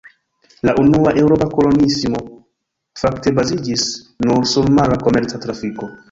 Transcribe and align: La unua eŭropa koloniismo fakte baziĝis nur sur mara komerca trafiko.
La 0.67 0.73
unua 0.83 1.11
eŭropa 1.23 1.47
koloniismo 1.57 2.21
fakte 3.01 3.33
baziĝis 3.41 3.83
nur 4.31 4.47
sur 4.53 4.71
mara 4.79 4.97
komerca 5.05 5.41
trafiko. 5.45 5.91